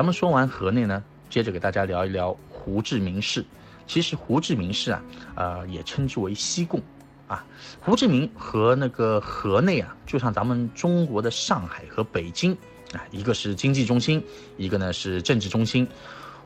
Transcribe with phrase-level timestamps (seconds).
[0.00, 3.44] 咱们说完河内呢，接着给大家聊一聊胡志明市。
[3.86, 5.02] 其实胡志明市啊，
[5.34, 6.80] 呃，也称之为西贡。
[7.26, 7.44] 啊，
[7.82, 12.52] 胡志明和那个河内啊，就像咱们中国的上海和北京
[12.94, 14.24] 啊，一个是经济中心，
[14.56, 15.86] 一个呢是政治中心。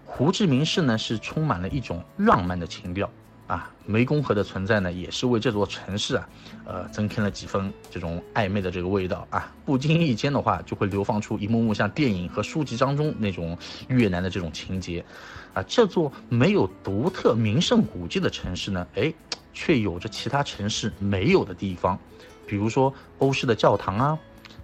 [0.04, 3.08] 胡志明市呢是充满了一种浪漫的情调
[3.46, 6.28] 啊，湄公河的存在呢，也是为这座城市啊，
[6.64, 9.52] 呃，增添了几分这种暧昧的这个味道啊。
[9.64, 13.56] 不经意间的话，就会流放出一幕幕像电影和书籍当中那种
[13.88, 15.04] 越南的这种情节
[15.52, 15.62] 啊。
[15.64, 19.12] 这座没有独特名胜古迹的城市呢，哎。
[19.56, 21.96] 却有着其他城市没有的地方，
[22.44, 24.18] 比如说欧式的教堂啊，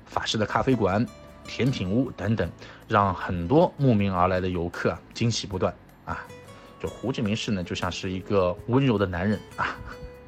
[0.05, 1.07] 法式的咖啡馆、
[1.45, 2.51] 甜品屋等等，
[2.89, 5.73] 让很多慕名而来的游客啊惊喜不断
[6.05, 6.27] 啊！
[6.81, 9.77] 就胡志明市呢，就像是一个温柔的男人啊，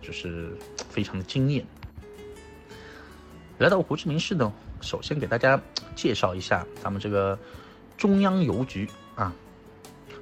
[0.03, 0.57] 就是
[0.91, 1.65] 非常的惊艳。
[3.59, 5.61] 来到胡志明市呢，首先给大家
[5.97, 7.39] 介绍一下咱们这个
[7.97, 9.33] 中央邮局啊。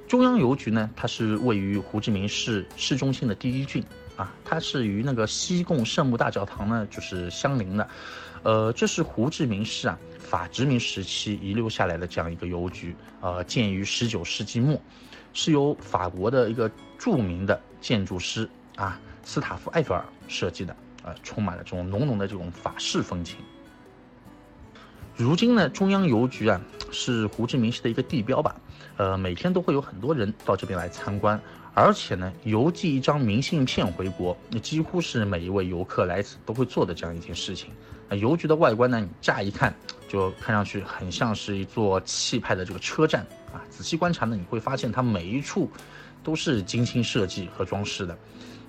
[0.07, 3.83] 中央邮局呢，它是位于胡志明市市中心的第一郡。
[4.17, 7.89] 啊，它是与那个西贡圣母大教堂呢，就是相邻的，
[8.43, 14.79] 呃，这是胡志明市啊法殖民时期遗留下来的这样一个邮局，呃，建于十九世纪末，
[15.33, 23.37] 是由法国的一个著名的建筑师啊斯塔夫埃菲尔设计的，呃，充满了这种浓浓的这种法式风情。
[25.15, 26.59] 如今呢，中央邮局啊
[26.91, 28.55] 是胡志明市的一个地标吧，
[28.97, 31.39] 呃，每天都会有很多人到这边来参观。
[31.73, 37.71] 而且呢，邮寄一张明信片回国，那几乎是每一位游客来此都会做的这样一件事情。
[38.09, 39.73] 那邮局的外观呢，你乍一看
[40.11, 43.61] 就看上去很像是一座气派的这个车站啊。
[43.69, 45.69] 仔细观察呢，你会发现它每一处
[46.23, 48.17] 都是精心设计和装饰的。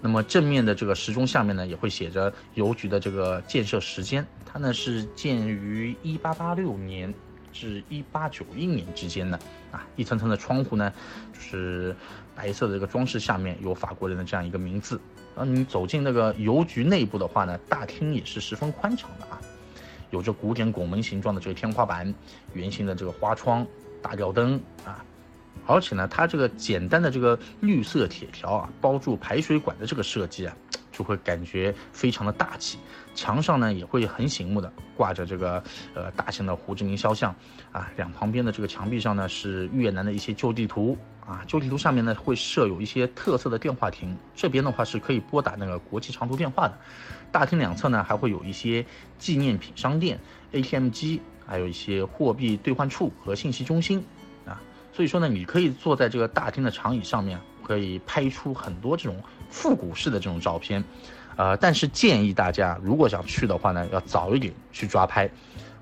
[0.01, 7.13] 那么正面的这个时钟下面呢，也会写着邮局的这个建设时间，它呢是建于一八八六年。
[7.55, 9.39] 至一八九一年之间的，
[9.71, 10.91] 啊，一层层的窗户呢，
[11.35, 11.95] 就是
[12.35, 14.99] 白色的这个装饰，下面有法国人的这样一个名字。
[15.37, 19.39] 啊，你走进那个邮局内部的话呢，大厅也是十分宽敞的啊，
[20.13, 22.15] 有着古典拱门形状的这个天花板，
[22.53, 23.67] 圆形的这个花窗，
[24.01, 25.03] 大吊灯啊，
[25.67, 30.57] 而且呢，它这个简单的这个绿色铁条啊，包住排水管的这个设计啊。
[30.93, 32.79] 就会感觉非常的大气，
[33.15, 35.63] 墙上呢也会很醒目的挂着这个
[35.95, 37.35] 呃大型的胡志明肖像
[37.73, 46.79] 啊，两旁边的这个墙壁上呢是越南的一些旧地图啊，旧地图上面呢会设有一些特色的电话亭，这边的话是可以拨打那个国际长途电话的。
[47.33, 48.85] 大厅两侧呢还会有一些
[49.19, 50.21] 纪念品商店、
[50.53, 54.05] ATM 机，还有一些货币兑换处和信息中心
[54.45, 54.61] 啊，
[54.93, 57.41] 所以说呢，你可以坐在这个大厅的长椅上面。
[57.65, 60.83] 可以拍出很多这种复古式的这种照片，
[61.37, 65.31] 呃，但是建议大家如果想去的话呢，要早一点去抓拍，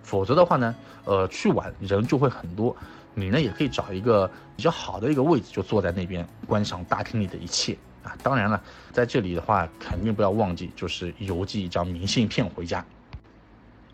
[0.02, 2.76] 否则的话呢，呃，去晚人就会很多。
[3.14, 8.14] 你呢也可以找一个比较好的一个位置，就坐在那边观赏大厅里的一切啊。
[8.22, 8.60] 当然了，
[8.92, 12.84] 在这里的话，肯定不要忘记就是邮寄一张明信片回家。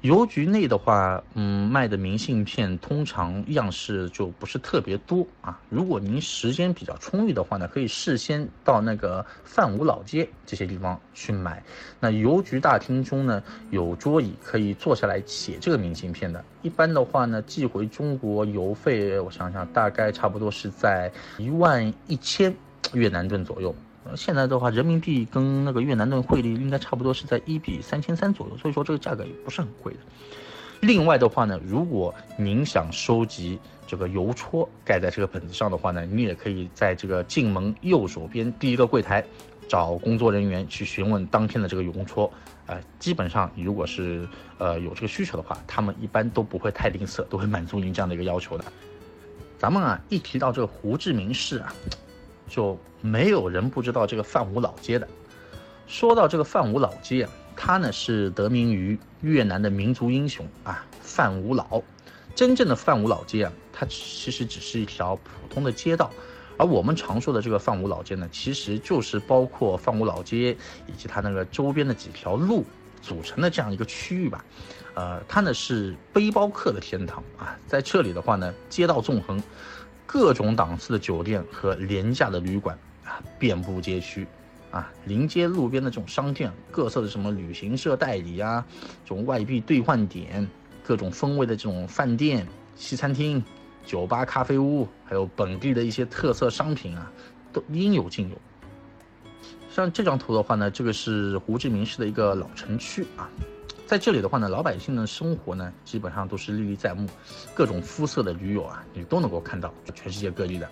[0.07, 5.61] 邮局内的话，嗯，卖的明信片通常样式就不是特别多啊。
[5.69, 11.61] 如果您时间比较充裕的话呢，可以事先到那个范武老街这些地方去买。
[11.99, 16.45] 那邮局大厅中呢，有桌椅可以坐下来写这个明信片的。
[16.63, 22.55] 一般的话呢，寄回中国邮费，我想想，大概差不多是在一万一千
[22.93, 23.75] 越南盾左右。
[24.15, 29.99] 现在的话，人民币跟那个越南盾汇率应该差不多是在一比三千三左右，所以说这个价格也不是很贵的。
[30.81, 39.25] 另外的话呢，如果您想收集这个邮戳盖在这个本子上的话呢，你也可以在这个进门右手边第一个柜台
[39.67, 42.31] 找工作人员去询问当天的这个邮戳。
[42.67, 44.29] 呃，基本上如果是
[44.59, 48.65] 呃有这个需求的话，他们一般都不会太吝啬，都会满足您这样的一个要求的。
[49.59, 51.73] 咱们啊，一提到这个胡志明市啊。
[52.49, 55.07] 就没有人不知道这个范武老街的。
[55.87, 61.83] 说到这个范武老街啊，它呢是得名于越南的民族英雄啊范武老。
[62.35, 66.11] 真正的范武老街啊，它其实只是一条普通的街道，
[66.59, 70.57] 而我们常说的这个范武老街呢，其实就是包括范武老街
[70.87, 72.65] 以及它那个周边的几条路
[73.01, 74.45] 组成的这样一个区域吧。
[74.95, 79.43] 呃，它呢是背包客的天堂啊，在这里的话呢，街道纵横。
[80.07, 84.27] 各种档次的酒店和廉价的旅馆啊，遍布街区，
[84.71, 88.65] 啊，临街路边的这种商店，各色的什么旅行社代理啊，
[89.05, 90.49] 这种外币兑换点，
[90.85, 93.43] 各种风味的这种饭店、西餐厅、
[93.85, 97.11] 酒吧、咖啡屋，还有本地的一些特色商品啊，
[97.53, 98.37] 都应有尽有。
[99.69, 103.29] 像这张图的话呢，这个是胡志明市的一个老城区啊，
[103.87, 107.09] 在这里的话呢，老百姓的生活呢，基本上都是历历在目，
[107.55, 110.69] 各种肤色的驴友啊，你都能够看到，全世界各地的。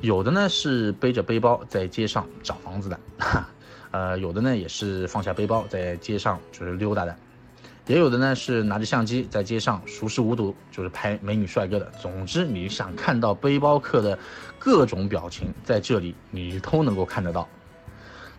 [0.00, 2.98] 有的呢是背着背包在街上找房子的，
[3.92, 7.16] 呃，有的呢也是放下背包在街上就是溜达的，
[7.86, 11.88] 也有的呢是拿着相机在街上熟视无睹，就是拍美女帅哥的。
[12.02, 14.18] 总之，你想看到背包客的
[14.58, 17.48] 各种表情，在这里你都能够看得到。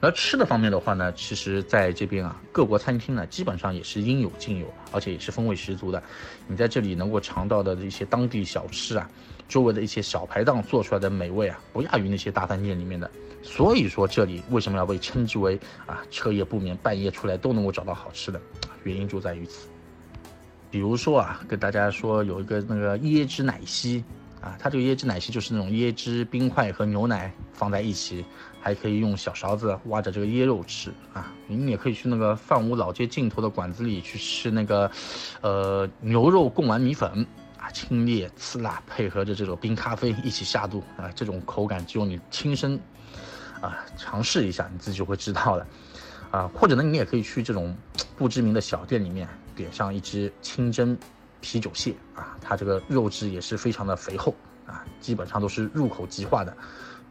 [0.02, 6.02] 而吃的方面的话呢，其实在这边啊，各国餐厅呢基本上也是应有尽有，而且也是风味十足的。
[6.48, 9.10] 你在这里能够尝到的一些当地小吃啊，
[9.48, 13.10] 周围的一些小排档做出来的美味啊，不亚于那些大饭店里面的。
[13.42, 18.40] 所以说这里为什么要被称之为啊彻夜不眠，半夜出来都能够找到好吃的，
[18.84, 19.68] 原因就在于此。
[20.70, 24.04] 比如说啊，跟大家说有一个那个椰汁奶昔。
[24.46, 28.24] 啊，它这个椰汁奶昔就是那种椰汁、冰块和牛奶放在一起，
[28.62, 31.34] 还可以用小勺子挖着这个椰肉吃啊。
[31.48, 34.92] 你也可以去那个范屋老街尽头的馆子里去吃那个，
[35.42, 37.26] 呃，牛肉贡丸米粉
[37.60, 42.80] 啊，清冽刺辣，配合着这种冰咖啡一起下肚啊，这种口感只有你亲身
[43.62, 45.68] 啊尝试一下，你自己就会知道了
[46.30, 46.48] 啊。
[46.54, 47.76] 或者呢，你也可以去这种
[48.16, 50.96] 不知名的小店里面点上一支清蒸。
[51.46, 54.34] 啤酒蟹啊，它这个肉质也是非常的肥厚
[54.66, 56.58] 啊，基本上都是入口即化的。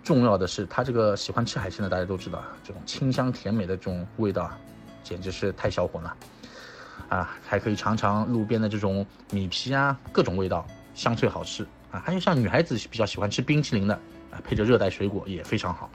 [0.02, 4.50] 重要的是，它这个喜欢吃海鲜的大家都知道，这种清香甜美的这种味道，
[5.04, 6.16] 简直是太销魂了
[7.08, 7.30] 啊！
[7.46, 12.02] 还可以尝尝路边的这种米皮啊，各种味道香脆好吃啊。
[12.04, 13.94] 还有像女孩子比较喜欢吃冰淇淋的
[14.32, 15.88] 啊，配着热带水果也非常好。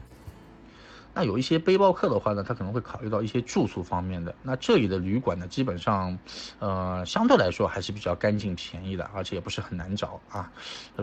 [1.13, 4.33] 那有一些背包客的话呢，他可能会考虑到一些住宿方面的。
[4.43, 6.17] 那这里的旅馆呢，基本上，
[6.59, 10.49] 呃，相对来说还是比较干净便宜的，而且也不是很难找啊，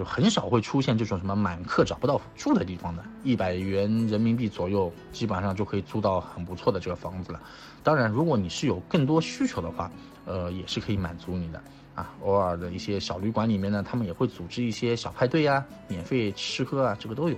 [0.05, 3.05] 很少会出现这种什么满客找不到住的地方的。
[3.25, 7.41] 一百元人民币左右，基本上就可以租到很不错的这个房子了。
[7.83, 9.91] 当然，如果你是有更多需求的话，
[10.25, 11.63] 呃，也是可以满足你的
[11.95, 12.15] 啊。
[12.23, 17.37] 偶尔的一些小旅馆里面呢，他们也会组织一些小派对呀，免费吃喝啊，这个都有。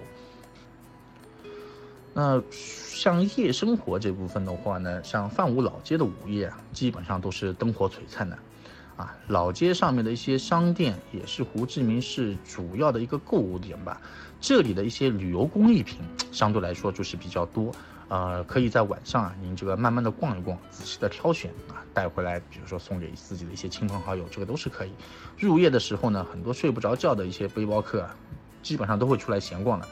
[2.20, 8.36] 那像夜生活这部分的话呢，像范武老街的午夜啊，基本上都是灯火璀璨的，
[8.96, 14.00] 啊，老街上面的一些商店也是胡志明市主要的一个购物点吧。
[14.40, 16.00] 这里的一些旅游工艺品
[16.32, 17.70] 相对来说就是比较多，
[18.08, 24.90] 呃，可以在晚上啊，您这个慢慢的逛一逛，仔细的挑选啊，带回来，比如说送给自己的一些亲朋好友，这个都是可以。
[25.38, 28.16] 入夜的时候呢，很多睡不着觉的一些背包客啊，
[28.60, 29.86] 基本上都会出来闲逛的。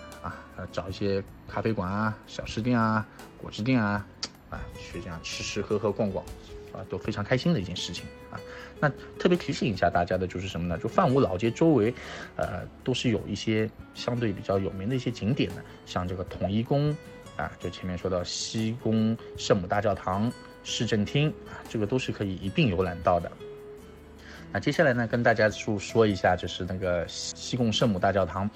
[0.56, 3.06] 呃，找一些咖啡馆啊、小吃店啊、
[3.36, 4.06] 果汁店啊，
[4.48, 6.24] 啊，去这样吃吃喝喝逛逛，
[6.72, 8.40] 啊，都非常开心的一件事情啊。
[8.80, 10.78] 那特别提醒一下大家的就是什么呢？
[10.78, 11.92] 就范武老街周围，
[12.36, 16.90] 呃，都是有一些相对比较有名的一些景点的，像这个统一宫
[17.36, 20.32] 啊，就前面说到西宫圣母大教堂、
[20.64, 23.30] 市政厅啊，这个都是可以一并游览到的。
[24.52, 28.48] 那接下来呢，跟大家说说一下，就是那个西贡圣母大教堂，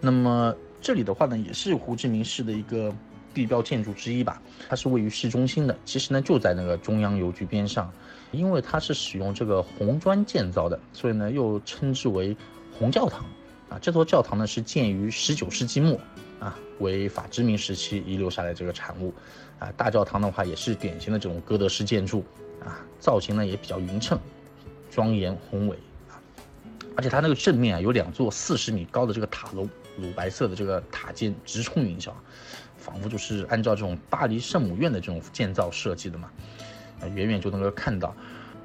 [0.00, 0.56] 那么。
[0.84, 2.94] 这里的话呢，也是胡志明市的一个
[3.32, 4.42] 地标建筑之一吧。
[4.68, 7.90] 它是位于市中心的，其实呢就在那个中央邮局边上。
[8.32, 12.36] 因为它是使用这个红砖建造的，所以呢又称之为
[12.78, 13.24] 红教堂。
[13.70, 15.98] 啊，这座教堂呢是建于十九世纪末，
[16.38, 19.14] 啊，为法殖民时期遗留下来这个产物。
[19.58, 22.22] 啊，大教堂的话也是典型的这种哥德式建筑，
[22.62, 24.18] 啊，造型呢也比较匀称、
[24.90, 25.78] 庄严宏伟。
[26.10, 26.20] 啊，
[26.94, 29.66] 而且它那个正面啊有两座四十米高的这个塔楼。
[29.96, 32.10] 乳白色的这个塔尖直冲云霄，
[32.76, 36.30] 仿佛就是按照这种巴黎圣母院的这种建造设计的嘛，
[37.00, 38.14] 啊，远远就能够看到。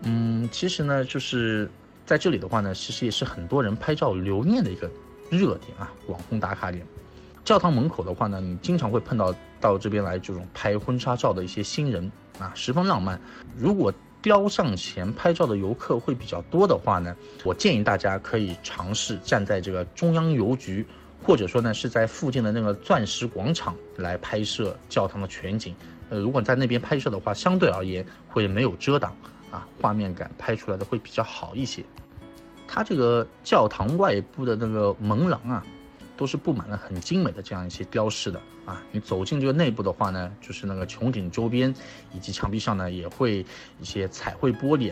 [0.01, 1.69] 嗯，其实呢，就是
[2.05, 4.89] 在这里的话呢，其实也是很多人拍照留念的一个
[5.29, 6.85] 热点啊，网红打卡点。
[7.45, 13.19] 教堂门口的话呢，你经常会碰到到这边来这种拍婚纱照的一些新人啊，十分浪漫。
[13.57, 20.85] 如果雕像前拍照的游客会比较多的话呢，我建议大家可以尝试站在这个中央邮局。
[21.23, 25.75] 或者说呢，是在附近的那个钻石广场来拍摄教堂的全景。
[26.09, 29.15] 呃，如果在那边拍摄的话，相对而言会没有遮挡
[29.51, 31.83] 啊，画面感拍出来的会比较好一些。
[32.67, 35.63] 它这个教堂外部的那个门廊啊，
[36.17, 38.81] 都是布满了很精美的这样一些雕饰的啊。
[38.91, 41.73] 你走进这个内部的话呢，就是那个穹顶周边
[42.13, 43.45] 以及墙壁上呢，也会
[43.79, 44.91] 一些彩绘玻璃。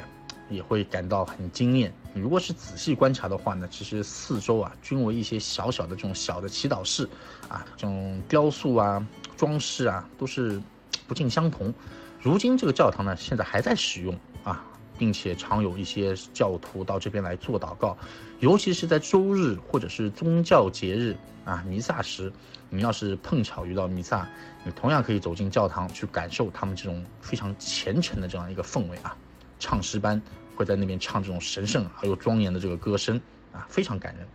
[0.50, 1.94] 也会感到很惊艳。
[2.13, 7.08] 如果是仔细观察的话呢，其实四周啊均为一些小小的这种小的祈祷室，
[7.48, 10.62] 啊，这种雕塑啊、装饰啊都是
[11.08, 11.74] 不尽相同。
[12.20, 14.66] 如今这个教堂呢，现在还在使用啊，
[14.98, 17.96] 并且常有一些教徒到这边来做祷告，
[18.39, 22.34] 尤其是在周日或者是宗教节日啊弥撒时，
[22.72, 24.27] 你要是碰巧遇到弥撒，
[24.63, 29.16] 你同样可以走进教堂去感受他们这种非常虔诚的这样一个氛围啊。
[29.60, 30.22] 唱诗班
[30.56, 33.20] 会在那边唱这种神圣而又庄严的这个歌声
[33.52, 34.28] 啊，非常感人。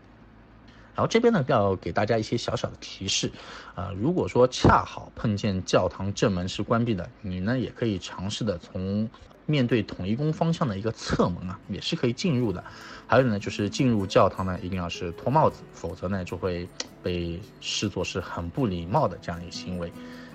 [0.94, 3.32] 然后这边呢，要给大家一些小小的提示，
[3.74, 9.08] 啊，如果说恰好碰见教堂正门是关闭的，你呢也可以尝试的从
[9.46, 12.62] 面对统一宫方向的一个侧门啊，也是可以进入的。
[13.06, 16.68] 还有呢，就是进入教堂呢，一定要是脱帽子，否则呢就会
[17.02, 19.88] 被视作是很不礼貌的这样一个行为。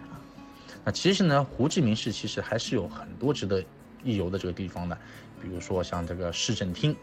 [0.10, 0.18] 啊，
[0.84, 3.64] 那其实呢，胡志明市其实还是有很多值得
[4.08, 4.98] 一游的这个地方的，
[5.42, 6.96] 比如说像这个市政厅，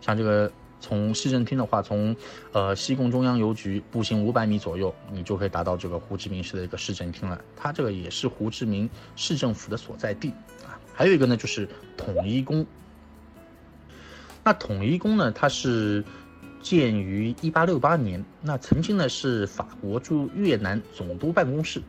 [0.00, 0.50] 像这个。
[0.82, 2.16] 从市政厅的话，从
[2.52, 7.38] 呃西贡中央邮局步行五百米左右，你就可以达到这个胡志明市的一个市政厅了。
[7.54, 10.30] 它这个也是胡志明市政府的所在地
[10.64, 10.80] 啊。
[10.94, 11.68] 还有一个呢，就是
[11.98, 12.64] 统一宫。
[14.42, 16.02] 那统一宫呢，它是
[16.62, 21.82] 建于一八六八年，那曾经呢是法国驻越南总督办公室。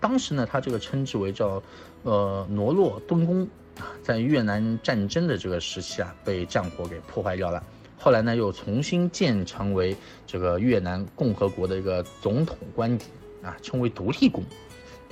[0.00, 1.62] 当时呢，它这个称之为叫
[2.02, 3.42] 呃罗洛敦宫
[3.78, 7.62] 啊，在越南战争的这个时期啊，被战火给破坏掉了。
[7.98, 13.06] 后来呢，又重新建成为这个越南共和国的一个总统官邸
[13.42, 14.44] 啊，称为独立宫。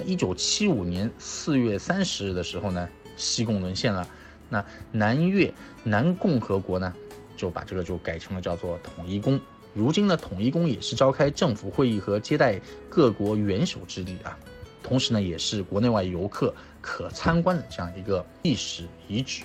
[0.04, 4.06] 一九七五年四月三十日的时候呢，西贡沦陷了，
[4.48, 6.92] 那南越南共和国呢，
[7.36, 9.40] 就把这个就改成了叫做统一宫。
[9.72, 14.38] 如今呢，统一宫也是召开政府会议和接待各国元首之地啊，
[14.84, 19.42] 同时呢，也是国内外游客可参观的这样一个历史遗址。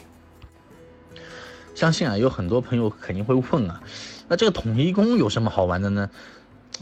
[1.74, 3.82] 相信啊，有很多朋友肯定会问啊，
[4.28, 6.10] 那这个统一宫有什么好玩的呢？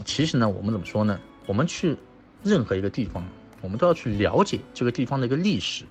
[0.04, 1.18] 其实呢，我们怎么说呢？
[1.46, 1.96] 我们去
[2.42, 3.24] 任何一个地方，
[3.60, 5.84] 我们都要去了解这个地方的一个历史。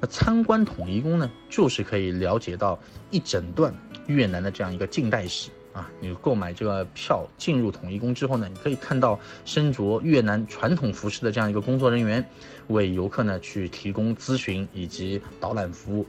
[0.00, 2.78] 那参观统一宫呢，就是可以了解到
[3.10, 3.74] 一整段
[4.06, 5.90] 越南的这样一个近代史啊。
[6.00, 12.24] 你购买这个票进入统一宫之后呢，你可以看到身着越南传统服饰的这样一个工作人员，
[12.68, 16.06] 为游客呢去提供咨询以及导览服务。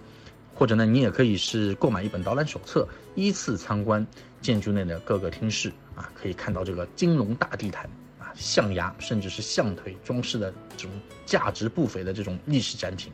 [0.56, 4.06] 或者呢，你也可以是购买一本导览手册，依次参观
[4.40, 7.90] 建筑内的各个厅室啊，可以看到这个金龙大地毯
[8.20, 10.92] 啊、象牙甚至是象腿装饰的这种
[11.26, 13.12] 价值不菲的这种历史展品。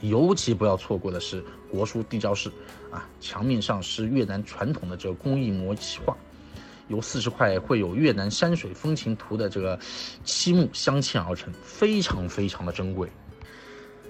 [0.00, 2.50] 尤其不要错过的是国书地招室
[2.90, 6.16] 啊，墙面上是越南传统的这个工艺模漆画，
[6.88, 9.78] 由四十块绘有越南山水风情图的这个
[10.24, 13.08] 漆木镶嵌而成，非常非常的珍贵。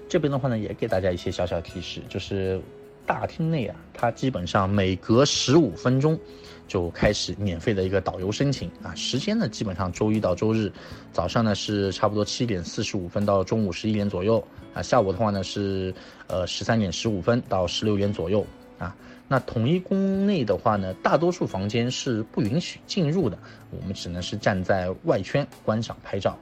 [0.09, 2.61] 这边的话呢，也给大家一些小小提示，就是
[3.07, 6.19] 大厅内啊，它基本上每隔十五分钟
[6.67, 10.71] 就开始免费的一个导游申请啊，时间呢基本上周一到周日，
[11.13, 15.95] 早上呢是差不多七点四十五分到中午十一点左右啊，下午的话呢是
[16.27, 18.45] 呃十三点十五分到十六点左右
[18.77, 18.93] 啊。
[19.29, 23.37] 那统一宫内的话呢，大多数房间是不允许进入的，
[23.71, 26.37] 我们只能是站在外圈观赏拍照。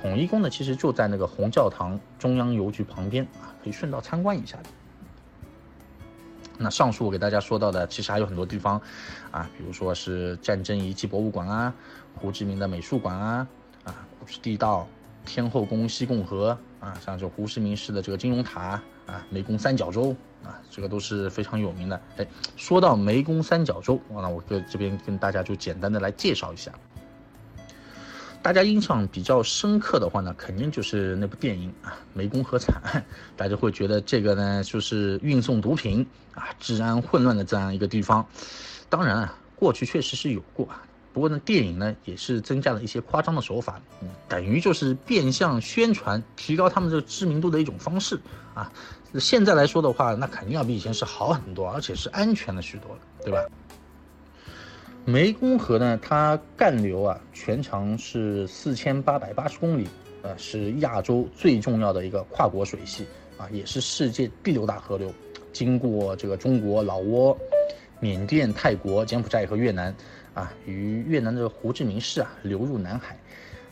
[0.00, 4.64] 统一宫呢，其实就在那个红教堂中央邮局旁边啊，可以顺道参观一下的。
[6.58, 8.80] 那上述我给大家说到的，其实还有很多地方
[9.30, 11.74] 啊，比如说是战争遗迹博物馆啊，
[12.14, 13.46] 胡志明的美术馆啊，
[13.84, 14.86] 啊，古时地道、
[15.26, 22.00] 天后宫、西贡河啊，像这胡志明市的这个金融塔啊，湄公三角洲啊，这个都是非常有名的。
[22.18, 26.72] 哎，说到湄公三角洲，那我跟这边跟大家就简单的来介绍一下。
[28.44, 33.02] 大家印象比较深刻的话呢，肯定就是那部电影啊，《湄公河惨案》，
[33.38, 38.26] 大家会觉得这个呢就是运送毒品啊，治安混乱的这样一个地方。
[38.90, 40.82] 当然啊，过去确实是有过啊，
[41.14, 48.20] 不过呢，电影呢也是增加了一些夸张的手法，嗯，等于就是变相宣传，提高他们这个知名度的一种方式
[48.52, 48.70] 啊。
[49.18, 53.38] 现在来说的话，那肯定要比以前是好很多，而且是安全了许多，对吧？
[55.06, 59.86] 湄公河呢，它干流啊，全长是四千八百八十公里，
[60.22, 63.06] 呃，是亚洲最重要的一个跨国水系
[63.36, 65.12] 啊，也是世界第六大河流，
[65.52, 67.36] 经过这个中国、老挝、
[68.00, 69.94] 缅甸、泰国、柬埔寨和越南
[70.32, 73.14] 啊，与越南的胡志明市啊流入南海。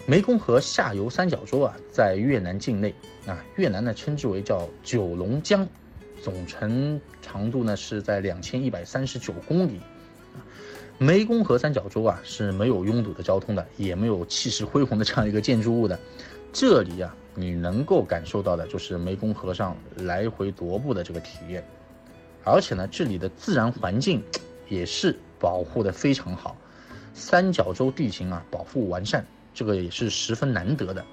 [0.06, 2.94] 湄公河下游三角洲啊，在越南境内
[3.26, 5.66] 啊，越南呢称之为叫九龙江，
[6.20, 9.80] 总程长度呢是在两千一百三十九公里。
[11.02, 15.98] 湄公河三角洲啊是没有拥堵的交通的，也没有气势恢宏的这样一个建筑物的。
[16.52, 21.66] 这里啊，你能够感受到的就是湄公河上来回踱步的这个体验。
[22.44, 24.22] 而且呢，这里的自然环境
[24.68, 26.56] 也是保护的非常好，
[27.14, 31.04] 三角洲地形啊保护完善，这个也是十分难得的。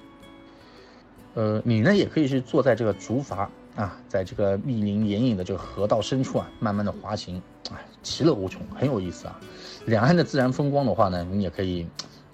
[1.34, 3.48] 呃，你呢也可以是坐在这个竹筏
[3.80, 7.40] 啊，在这个密林掩影的这个河道深处啊，慢慢的滑行，
[7.72, 9.40] 哎，其乐无穷，很有意思啊。
[9.86, 11.86] 两岸的自然风光的话呢，你也可以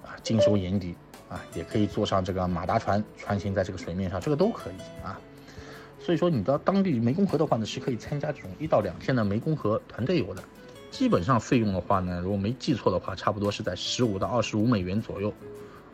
[0.03, 0.97] 啊尽收眼底
[1.29, 5.21] 啊，也可以坐上这个马达船穿行在这个水面上，这个都可以啊。
[6.01, 10.43] 所以说你到当地湄公河的话呢，是可以参加这种一到两天的湄公河团队游的。
[10.91, 15.33] 基本上费用的话呢，如果没记错的话，差不多是在十五到二十五美元左右，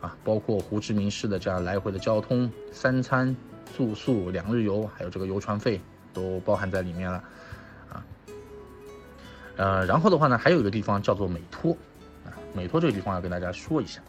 [0.01, 3.35] 啊，包括胡志明市的这样来回的交通、三餐、
[3.75, 5.79] 住宿、两日游，还有这个游船费
[6.13, 7.23] 都包含在里面了，
[7.91, 8.05] 啊，
[9.57, 11.75] 呃，然后的话呢，还有一个地方叫做美托，
[12.25, 14.01] 啊，美托这个地方要跟大家说一下。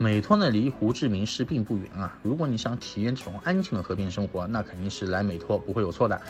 [0.00, 6.20] 美托呢离胡志明市并不远啊，如果你想体验这种安静的和平生活，那肯定是来美托不会有错的。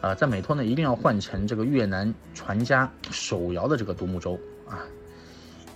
[0.00, 4.36] 啊，在美托呢一定要换乘这个越南船家手摇的这个独木舟
[4.68, 4.82] 啊，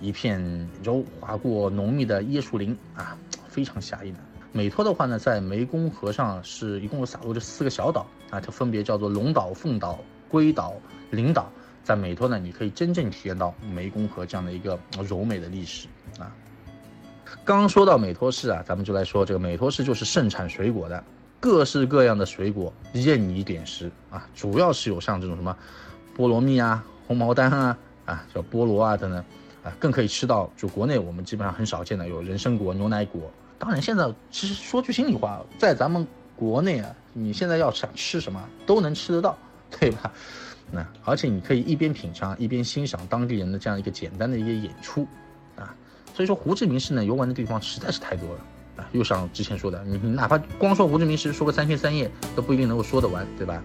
[0.01, 3.17] 一片舟划过浓密的椰树林啊，
[3.47, 4.19] 非常惬意的。
[4.57, 9.99] 美托的话呢，在湄公河上是一共有洒落这四个小岛啊，它分别叫做龙岛、凤岛、
[10.31, 10.73] 龟岛、
[11.11, 11.53] 灵岛。
[11.85, 15.87] 在美托呢，你可以真正体验到湄公河这样的一个柔美的历史
[16.19, 16.35] 啊。
[17.45, 21.05] 刚说到美托市啊，咱们就来说这个美托市就是盛产水果的，
[21.39, 25.55] 各式各样的水果任你点食啊，主要是有像这种什么
[26.17, 29.23] 菠萝蜜啊、红毛丹啊、啊叫菠萝啊等等
[29.67, 33.29] 啊，更可以吃到就国内我们基本上很少见的有人参果、牛奶果。
[33.59, 36.07] 当然现在其实说句心里话，在咱们
[36.37, 39.37] 国内啊，你现在要想吃什么都能吃得到，
[39.71, 40.13] 对吧？
[40.71, 45.07] 那而且你可以一边品尝一边欣赏当地人的这样一个简单的一个演出。
[45.57, 45.75] 啊
[46.15, 48.41] 所以说胡志明市呢，游玩的地方实在是太多了
[48.77, 48.89] 啊！
[48.93, 53.63] 又像之前说的，你你哪怕光说胡志明市，说个三天三夜都不一定能够说得完，对吧？